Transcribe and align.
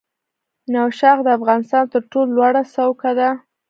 نوشاخ 0.73 1.17
د 1.23 1.27
افغانستان 1.37 1.83
تر 1.93 2.03
ټولو 2.11 2.29
لوړه 2.37 2.63
څوکه 2.73 3.11
ده 3.19 3.29